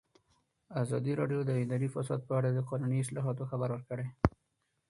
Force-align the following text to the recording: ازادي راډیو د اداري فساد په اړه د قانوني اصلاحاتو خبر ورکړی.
ازادي 0.81 1.13
راډیو 1.21 1.41
د 1.45 1.51
اداري 1.63 1.87
فساد 1.95 2.21
په 2.27 2.33
اړه 2.39 2.49
د 2.51 2.59
قانوني 2.69 2.97
اصلاحاتو 3.01 3.49
خبر 3.51 3.69
ورکړی. 3.71 4.07